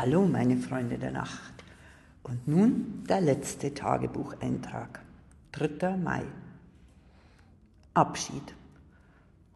Hallo 0.00 0.28
meine 0.28 0.56
Freunde 0.58 0.96
der 0.96 1.10
Nacht. 1.10 1.54
Und 2.22 2.46
nun 2.46 3.02
der 3.08 3.20
letzte 3.20 3.74
Tagebucheintrag. 3.74 5.00
3. 5.50 5.96
Mai. 5.96 6.22
Abschied. 7.94 8.54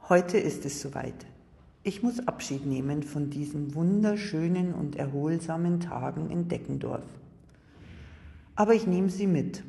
Heute 0.08 0.38
ist 0.38 0.64
es 0.64 0.80
soweit. 0.80 1.26
Ich 1.84 2.02
muss 2.02 2.26
Abschied 2.26 2.66
nehmen 2.66 3.04
von 3.04 3.30
diesen 3.30 3.76
wunderschönen 3.76 4.74
und 4.74 4.96
erholsamen 4.96 5.78
Tagen 5.78 6.28
in 6.28 6.48
Deckendorf. 6.48 7.06
Aber 8.56 8.74
ich 8.74 8.88
nehme 8.88 9.10
sie 9.10 9.28
mit. 9.28 9.62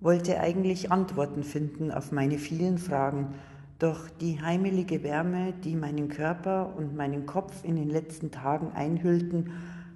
Wollte 0.00 0.40
eigentlich 0.40 0.90
Antworten 0.90 1.42
finden 1.42 1.90
auf 1.90 2.10
meine 2.10 2.38
vielen 2.38 2.78
Fragen, 2.78 3.34
doch 3.78 4.08
die 4.20 4.40
heimelige 4.40 5.02
Wärme, 5.02 5.52
die 5.52 5.76
meinen 5.76 6.08
Körper 6.08 6.74
und 6.76 6.96
meinen 6.96 7.26
Kopf 7.26 7.64
in 7.64 7.76
den 7.76 7.88
letzten 7.88 8.30
Tagen 8.30 8.72
einhüllten, 8.72 9.52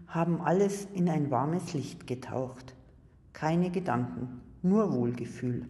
haben 0.06 0.40
alles 0.40 0.86
in 0.94 1.08
ein 1.08 1.30
warmes 1.30 1.72
Licht 1.72 2.07
getaucht. 2.07 2.74
Keine 3.32 3.71
Gedanken, 3.71 4.40
nur 4.62 4.93
Wohlgefühl. 4.93 5.66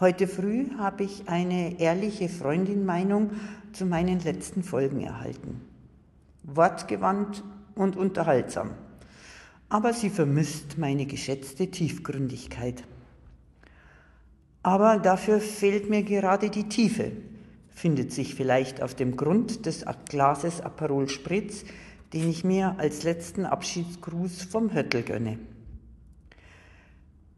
Heute 0.00 0.26
früh 0.26 0.70
habe 0.78 1.04
ich 1.04 1.28
eine 1.28 1.78
ehrliche 1.78 2.28
Freundin-Meinung 2.28 3.32
zu 3.72 3.84
meinen 3.84 4.18
letzten 4.18 4.62
Folgen 4.62 5.02
erhalten. 5.02 5.60
Wortgewandt 6.42 7.44
und 7.74 7.96
unterhaltsam. 7.96 8.70
Aber 9.68 9.92
sie 9.92 10.10
vermisst 10.10 10.78
meine 10.78 11.06
geschätzte 11.06 11.70
Tiefgründigkeit. 11.70 12.82
Aber 14.62 14.98
dafür 14.98 15.40
fehlt 15.40 15.88
mir 15.88 16.02
gerade 16.02 16.50
die 16.50 16.68
Tiefe, 16.68 17.12
findet 17.70 18.12
sich 18.12 18.34
vielleicht 18.34 18.82
auf 18.82 18.94
dem 18.94 19.16
Grund 19.16 19.64
des 19.64 19.84
Glases 20.08 20.60
Aperol 20.60 21.08
Spritz, 21.08 21.64
den 22.12 22.28
ich 22.28 22.44
mir 22.44 22.74
als 22.78 23.02
letzten 23.02 23.46
Abschiedsgruß 23.46 24.42
vom 24.42 24.74
Höttel 24.74 25.02
gönne. 25.02 25.38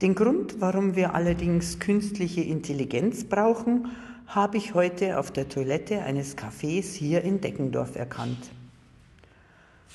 Den 0.01 0.17
Grund, 0.17 0.61
warum 0.61 0.97
wir 0.97 1.15
allerdings 1.15 1.79
künstliche 1.79 2.41
Intelligenz 2.41 3.23
brauchen, 3.23 3.87
habe 4.27 4.57
ich 4.57 4.75
heute 4.75 5.19
auf 5.19 5.31
der 5.31 5.49
Toilette 5.49 6.03
eines 6.03 6.37
Cafés 6.37 6.95
hier 6.95 7.23
in 7.23 7.41
Deckendorf 7.41 7.95
erkannt. 7.95 8.51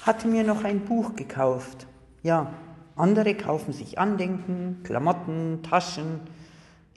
Hatte 0.04 0.30
mir 0.30 0.44
noch 0.44 0.64
ein 0.64 0.82
Buch 0.86 1.16
gekauft. 1.16 1.88
Ja, 2.24 2.54
andere 2.96 3.36
kaufen 3.36 3.74
sich 3.74 4.00
Andenken, 4.00 4.78
Klamotten, 4.84 5.60
Taschen, 5.64 6.22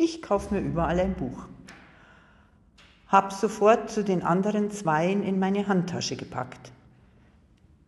ich 0.01 0.23
kaufe 0.23 0.55
mir 0.55 0.61
überall 0.61 0.99
ein 0.99 1.15
Buch. 1.15 1.47
Hab 3.09 3.33
sofort 3.33 3.91
zu 3.91 4.03
den 4.03 4.23
anderen 4.23 4.71
Zweien 4.71 5.23
in 5.23 5.39
meine 5.39 5.69
Handtasche 5.69 6.17
gepackt. 6.17 6.73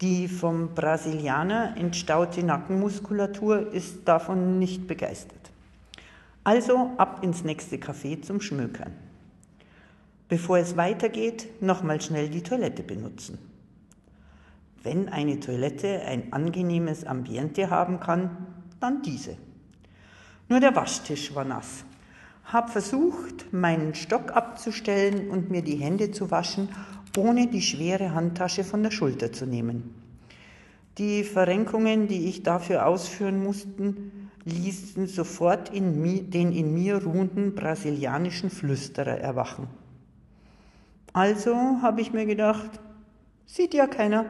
Die 0.03 0.29
vom 0.29 0.75
Brasilianer 0.75 1.75
entstaute 1.77 2.43
Nackenmuskulatur 2.43 3.73
ist 3.73 4.07
davon 4.07 4.59
nicht 4.59 4.87
begeistert. 4.87 5.53
Also 6.45 6.91
ab 6.99 7.21
ins 7.23 7.45
nächste 7.45 7.77
Café 7.77 8.21
zum 8.21 8.41
Schmökern. 8.41 8.93
Bevor 10.29 10.59
es 10.59 10.77
weitergeht, 10.77 11.63
nochmal 11.63 12.01
schnell 12.01 12.29
die 12.29 12.43
Toilette 12.43 12.83
benutzen. 12.83 13.39
Wenn 14.83 15.09
eine 15.09 15.41
Toilette 15.41 16.03
ein 16.03 16.33
angenehmes 16.33 17.05
Ambiente 17.05 17.71
haben 17.71 18.01
kann, 18.01 18.37
dann 18.81 19.03
diese. 19.03 19.37
Nur 20.49 20.59
der 20.59 20.75
Waschtisch 20.75 21.35
war 21.35 21.45
nass 21.45 21.85
habe 22.45 22.71
versucht, 22.71 23.53
meinen 23.53 23.95
Stock 23.95 24.37
abzustellen 24.37 25.31
und 25.31 25.51
mir 25.51 25.63
die 25.63 25.77
Hände 25.77 26.11
zu 26.11 26.31
waschen, 26.31 26.69
ohne 27.17 27.47
die 27.47 27.63
schwere 27.63 28.15
Handtasche 28.15 28.65
von 28.65 28.83
der 28.83 28.91
Schulter 28.91 29.33
zu 29.33 29.47
nehmen. 29.47 29.95
Die 30.99 31.25
Verrenkungen, 31.25 32.09
die 32.09 32.29
ich 32.29 32.43
dafür 32.43 32.87
ausführen 32.87 33.43
musste, 33.43 33.95
ließen 34.45 35.07
sofort 35.07 35.71
in 35.71 36.03
mir, 36.03 36.23
den 36.23 36.53
in 36.53 36.75
mir 36.75 37.03
ruhenden 37.03 37.55
brasilianischen 37.55 38.51
Flüsterer 38.51 39.19
erwachen. 39.19 39.69
Also 41.13 41.55
habe 41.83 42.01
ich 42.01 42.13
mir 42.13 42.27
gedacht, 42.27 42.71
sieht 43.47 43.75
ja 43.75 43.87
keiner, 43.87 44.27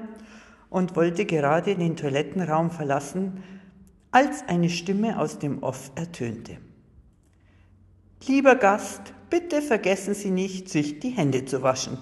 und 0.72 0.96
wollte 0.96 1.26
gerade 1.26 1.76
den 1.76 1.96
Toilettenraum 1.96 2.70
verlassen, 2.70 3.44
als 4.10 4.48
eine 4.48 4.70
Stimme 4.70 5.18
aus 5.18 5.38
dem 5.38 5.62
Off 5.62 5.92
ertönte. 5.96 6.56
Lieber 8.28 8.54
Gast, 8.54 9.14
bitte 9.30 9.60
vergessen 9.60 10.14
Sie 10.14 10.30
nicht, 10.30 10.68
sich 10.68 11.00
die 11.00 11.10
Hände 11.10 11.44
zu 11.44 11.62
waschen. 11.62 11.98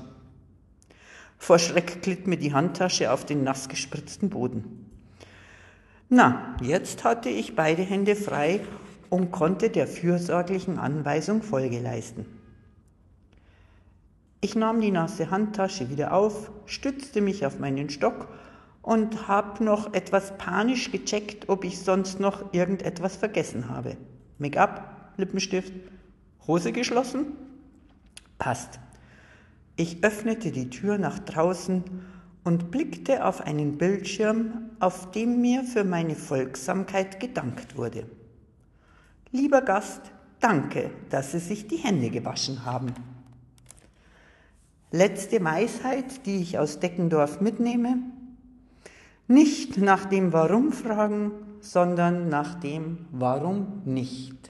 Vor 1.38 1.58
Schreck 1.58 2.03
glitt 2.03 2.26
mir 2.26 2.36
die 2.36 2.53
Handtasche 2.53 3.10
auf 3.10 3.25
den 3.25 3.42
nass 3.42 3.70
gespritzten 3.70 4.28
Boden. 4.28 4.91
Na, 6.10 6.56
jetzt 6.60 7.04
hatte 7.04 7.30
ich 7.30 7.56
beide 7.56 7.82
Hände 7.82 8.16
frei 8.16 8.60
und 9.09 9.30
konnte 9.30 9.70
der 9.70 9.86
fürsorglichen 9.86 10.78
Anweisung 10.78 11.42
Folge 11.42 11.80
leisten. 11.80 12.26
Ich 14.42 14.54
nahm 14.54 14.82
die 14.82 14.91
nasse 14.91 15.30
Handtasche 15.30 15.88
wieder 15.88 16.12
auf, 16.12 16.50
stützte 16.66 17.22
mich 17.22 17.47
auf 17.47 17.59
meinen 17.59 17.88
Stock 17.88 18.28
und 18.82 19.26
habe 19.26 19.64
noch 19.64 19.94
etwas 19.94 20.36
panisch 20.36 20.91
gecheckt, 20.92 21.48
ob 21.48 21.64
ich 21.64 21.78
sonst 21.78 22.20
noch 22.20 22.53
irgendetwas 22.53 23.16
vergessen 23.16 23.70
habe. 23.70 23.97
Make-up, 24.38 25.12
Lippenstift, 25.16 25.72
Hose 26.46 26.72
geschlossen? 26.72 27.26
Passt. 28.38 28.80
Ich 29.76 30.04
öffnete 30.04 30.50
die 30.50 30.70
Tür 30.70 30.98
nach 30.98 31.18
draußen 31.18 31.84
und 32.44 32.70
blickte 32.70 33.24
auf 33.24 33.40
einen 33.40 33.78
Bildschirm, 33.78 34.70
auf 34.80 35.10
dem 35.10 35.40
mir 35.40 35.64
für 35.64 35.84
meine 35.84 36.14
Folgsamkeit 36.14 37.20
gedankt 37.20 37.76
wurde. 37.76 38.06
Lieber 39.32 39.62
Gast, 39.62 40.00
danke, 40.40 40.90
dass 41.10 41.32
Sie 41.32 41.38
sich 41.38 41.68
die 41.68 41.76
Hände 41.76 42.10
gewaschen 42.10 42.64
haben. 42.64 42.94
Letzte 44.90 45.42
Weisheit, 45.44 46.26
die 46.26 46.42
ich 46.42 46.58
aus 46.58 46.80
Deckendorf 46.80 47.40
mitnehme. 47.40 47.98
Nicht 49.28 49.78
nach 49.78 50.06
dem 50.06 50.32
Warum 50.32 50.72
fragen, 50.72 51.30
sondern 51.60 52.28
nach 52.28 52.54
dem 52.54 53.06
Warum 53.12 53.82
nicht. 53.84 54.49